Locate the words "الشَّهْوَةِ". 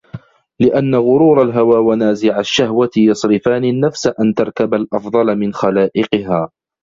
2.39-2.89